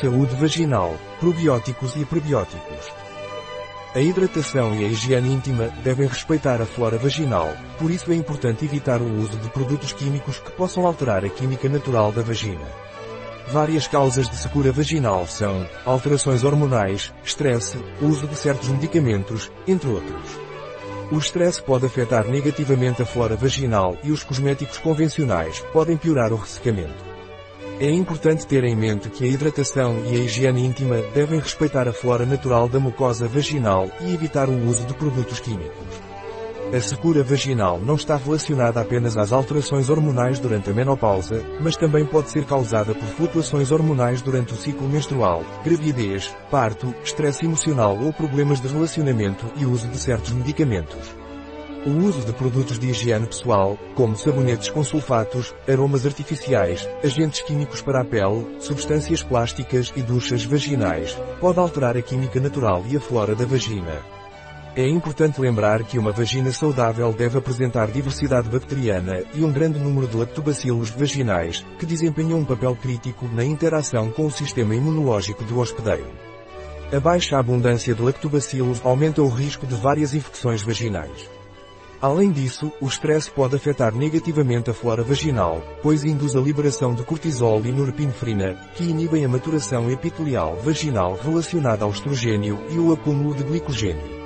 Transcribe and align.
Saúde 0.00 0.36
vaginal, 0.36 0.94
probióticos 1.18 1.96
e 1.96 2.04
prebióticos. 2.04 2.92
A 3.96 3.98
hidratação 3.98 4.72
e 4.76 4.84
a 4.84 4.88
higiene 4.88 5.32
íntima 5.32 5.70
devem 5.82 6.06
respeitar 6.06 6.62
a 6.62 6.66
flora 6.66 6.96
vaginal, 6.96 7.48
por 7.80 7.90
isso 7.90 8.12
é 8.12 8.14
importante 8.14 8.64
evitar 8.64 9.02
o 9.02 9.18
uso 9.18 9.36
de 9.38 9.50
produtos 9.50 9.92
químicos 9.92 10.38
que 10.38 10.52
possam 10.52 10.86
alterar 10.86 11.24
a 11.24 11.28
química 11.28 11.68
natural 11.68 12.12
da 12.12 12.22
vagina. 12.22 12.64
Várias 13.48 13.88
causas 13.88 14.30
de 14.30 14.36
secura 14.36 14.70
vaginal 14.70 15.26
são 15.26 15.68
alterações 15.84 16.44
hormonais, 16.44 17.12
estresse, 17.24 17.76
uso 18.00 18.28
de 18.28 18.36
certos 18.36 18.68
medicamentos, 18.68 19.50
entre 19.66 19.88
outros. 19.88 20.38
O 21.10 21.18
estresse 21.18 21.60
pode 21.60 21.86
afetar 21.86 22.28
negativamente 22.28 23.02
a 23.02 23.06
flora 23.06 23.34
vaginal 23.34 23.96
e 24.04 24.12
os 24.12 24.22
cosméticos 24.22 24.78
convencionais 24.78 25.58
podem 25.72 25.96
piorar 25.96 26.32
o 26.32 26.36
ressecamento. 26.36 27.07
É 27.80 27.88
importante 27.88 28.44
ter 28.44 28.64
em 28.64 28.74
mente 28.74 29.08
que 29.08 29.22
a 29.22 29.26
hidratação 29.28 30.02
e 30.06 30.16
a 30.16 30.24
higiene 30.24 30.66
íntima 30.66 30.96
devem 31.14 31.38
respeitar 31.38 31.86
a 31.86 31.92
flora 31.92 32.26
natural 32.26 32.68
da 32.68 32.80
mucosa 32.80 33.28
vaginal 33.28 33.88
e 34.00 34.12
evitar 34.12 34.48
o 34.48 34.66
uso 34.66 34.84
de 34.84 34.94
produtos 34.94 35.38
químicos. 35.38 35.86
A 36.74 36.80
secura 36.80 37.22
vaginal 37.22 37.78
não 37.78 37.94
está 37.94 38.16
relacionada 38.16 38.80
apenas 38.80 39.16
às 39.16 39.30
alterações 39.30 39.88
hormonais 39.88 40.40
durante 40.40 40.70
a 40.70 40.74
menopausa, 40.74 41.40
mas 41.60 41.76
também 41.76 42.04
pode 42.04 42.30
ser 42.30 42.44
causada 42.44 42.92
por 42.96 43.06
flutuações 43.10 43.70
hormonais 43.70 44.20
durante 44.22 44.54
o 44.54 44.56
ciclo 44.56 44.88
menstrual, 44.88 45.44
gravidez, 45.64 46.34
parto, 46.50 46.92
estresse 47.04 47.44
emocional 47.44 47.96
ou 47.96 48.12
problemas 48.12 48.60
de 48.60 48.66
relacionamento 48.66 49.46
e 49.56 49.64
uso 49.64 49.86
de 49.86 49.98
certos 49.98 50.32
medicamentos. 50.32 51.27
O 51.86 51.90
uso 51.90 52.26
de 52.26 52.32
produtos 52.32 52.78
de 52.78 52.88
higiene 52.88 53.26
pessoal, 53.26 53.78
como 53.94 54.16
sabonetes 54.16 54.68
com 54.68 54.82
sulfatos, 54.82 55.54
aromas 55.66 56.04
artificiais, 56.04 56.88
agentes 57.04 57.40
químicos 57.42 57.80
para 57.80 58.00
a 58.00 58.04
pele, 58.04 58.56
substâncias 58.58 59.22
plásticas 59.22 59.92
e 59.94 60.02
duchas 60.02 60.44
vaginais, 60.44 61.16
pode 61.40 61.60
alterar 61.60 61.96
a 61.96 62.02
química 62.02 62.40
natural 62.40 62.84
e 62.88 62.96
a 62.96 63.00
flora 63.00 63.34
da 63.34 63.46
vagina. 63.46 64.02
É 64.74 64.86
importante 64.86 65.40
lembrar 65.40 65.84
que 65.84 65.98
uma 65.98 66.10
vagina 66.10 66.52
saudável 66.52 67.12
deve 67.12 67.38
apresentar 67.38 67.88
diversidade 67.88 68.48
bacteriana 68.48 69.22
e 69.32 69.44
um 69.44 69.52
grande 69.52 69.78
número 69.78 70.08
de 70.08 70.16
lactobacilos 70.16 70.90
vaginais, 70.90 71.64
que 71.78 71.86
desempenham 71.86 72.40
um 72.40 72.44
papel 72.44 72.76
crítico 72.76 73.26
na 73.32 73.44
interação 73.44 74.10
com 74.10 74.26
o 74.26 74.30
sistema 74.30 74.74
imunológico 74.74 75.44
do 75.44 75.58
hospedeiro. 75.60 76.10
A 76.92 76.98
baixa 76.98 77.38
abundância 77.38 77.94
de 77.94 78.02
lactobacilos 78.02 78.80
aumenta 78.84 79.22
o 79.22 79.28
risco 79.28 79.66
de 79.66 79.74
várias 79.74 80.12
infecções 80.12 80.62
vaginais. 80.62 81.37
Além 82.00 82.30
disso, 82.30 82.72
o 82.80 82.86
estresse 82.86 83.28
pode 83.28 83.56
afetar 83.56 83.92
negativamente 83.92 84.70
a 84.70 84.74
flora 84.74 85.02
vaginal, 85.02 85.60
pois 85.82 86.04
induz 86.04 86.36
a 86.36 86.40
liberação 86.40 86.94
de 86.94 87.02
cortisol 87.02 87.60
e 87.66 87.72
norepinefrina, 87.72 88.54
que 88.76 88.84
inibem 88.84 89.24
a 89.24 89.28
maturação 89.28 89.90
epitelial 89.90 90.56
vaginal 90.62 91.18
relacionada 91.20 91.84
ao 91.84 91.90
estrogênio 91.90 92.60
e 92.70 92.78
o 92.78 92.92
acúmulo 92.92 93.34
de 93.34 93.42
glicogênio. 93.42 94.16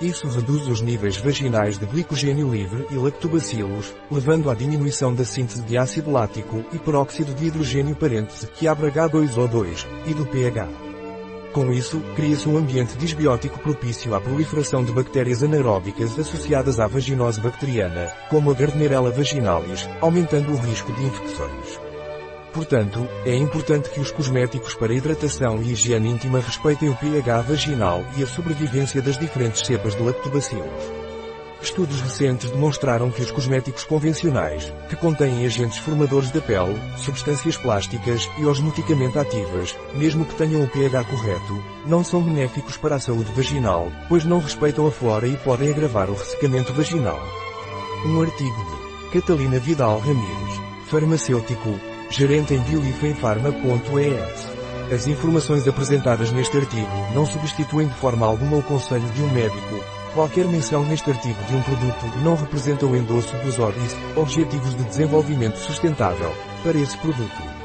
Isso 0.00 0.28
reduz 0.28 0.68
os 0.68 0.80
níveis 0.80 1.16
vaginais 1.16 1.78
de 1.78 1.84
glicogênio 1.84 2.48
livre 2.48 2.86
e 2.90 2.94
lactobacilos, 2.94 3.92
levando 4.10 4.48
à 4.48 4.54
diminuição 4.54 5.12
da 5.12 5.24
síntese 5.24 5.62
de 5.62 5.76
ácido 5.76 6.12
lático 6.12 6.64
e 6.72 6.78
peróxido 6.78 7.34
de 7.34 7.46
hidrogênio 7.46 7.96
parêntese 7.96 8.46
que 8.46 8.68
abre 8.68 8.88
H2O2, 8.90 9.84
e 10.06 10.14
do 10.14 10.24
pH. 10.24 10.89
Com 11.52 11.72
isso, 11.72 12.00
cria-se 12.14 12.48
um 12.48 12.56
ambiente 12.56 12.96
disbiótico 12.96 13.58
propício 13.58 14.14
à 14.14 14.20
proliferação 14.20 14.84
de 14.84 14.92
bactérias 14.92 15.42
anaeróbicas 15.42 16.16
associadas 16.16 16.78
à 16.78 16.86
vaginose 16.86 17.40
bacteriana, 17.40 18.12
como 18.28 18.52
a 18.52 18.54
Gardnerella 18.54 19.10
vaginalis, 19.10 19.88
aumentando 20.00 20.52
o 20.52 20.56
risco 20.56 20.92
de 20.92 21.04
infecções. 21.04 21.80
Portanto, 22.52 23.06
é 23.24 23.34
importante 23.34 23.90
que 23.90 24.00
os 24.00 24.12
cosméticos 24.12 24.74
para 24.74 24.94
hidratação 24.94 25.60
e 25.60 25.72
higiene 25.72 26.10
íntima 26.10 26.40
respeitem 26.40 26.88
o 26.88 26.96
pH 26.96 27.42
vaginal 27.42 28.04
e 28.16 28.22
a 28.22 28.26
sobrevivência 28.26 29.02
das 29.02 29.18
diferentes 29.18 29.66
cepas 29.66 29.96
de 29.96 30.02
lactobacilos. 30.02 30.99
Estudos 31.62 32.00
recentes 32.00 32.50
demonstraram 32.50 33.10
que 33.10 33.20
os 33.20 33.30
cosméticos 33.30 33.84
convencionais, 33.84 34.72
que 34.88 34.96
contêm 34.96 35.44
agentes 35.44 35.76
formadores 35.78 36.30
da 36.30 36.40
pele, 36.40 36.80
substâncias 36.96 37.56
plásticas 37.58 38.28
e 38.38 38.46
osmoticamente 38.46 39.18
ativas, 39.18 39.76
mesmo 39.94 40.24
que 40.24 40.34
tenham 40.36 40.62
o 40.62 40.68
pH 40.68 41.04
correto, 41.04 41.62
não 41.84 42.02
são 42.02 42.22
benéficos 42.22 42.78
para 42.78 42.96
a 42.96 43.00
saúde 43.00 43.30
vaginal, 43.32 43.92
pois 44.08 44.24
não 44.24 44.38
respeitam 44.38 44.86
a 44.86 44.90
flora 44.90 45.26
e 45.26 45.36
podem 45.36 45.70
agravar 45.70 46.08
o 46.08 46.14
ressecamento 46.14 46.72
vaginal. 46.72 47.20
Um 48.06 48.22
artigo 48.22 49.10
de 49.10 49.20
Catalina 49.20 49.58
Vidal 49.58 49.98
Ramírez, 49.98 50.60
farmacêutico, 50.86 51.78
gerente 52.08 52.54
em 52.54 52.60
bioifenfarma.es. 52.60 54.60
As 54.92 55.06
informações 55.06 55.68
apresentadas 55.68 56.32
neste 56.32 56.56
artigo 56.56 56.88
não 57.14 57.26
substituem 57.26 57.86
de 57.86 57.94
forma 57.94 58.26
alguma 58.26 58.56
o 58.56 58.62
conselho 58.62 59.08
de 59.10 59.22
um 59.22 59.30
médico, 59.30 59.99
Qualquer 60.14 60.44
menção 60.46 60.84
neste 60.84 61.08
artigo 61.08 61.40
de 61.44 61.54
um 61.54 61.62
produto 61.62 62.18
não 62.24 62.34
representa 62.34 62.84
o 62.84 62.96
endosso 62.96 63.36
dos 63.38 63.58
ODIs, 63.58 63.94
Objetivos 64.16 64.74
de 64.74 64.82
Desenvolvimento 64.82 65.56
Sustentável, 65.56 66.34
para 66.64 66.76
esse 66.76 66.98
produto. 66.98 67.59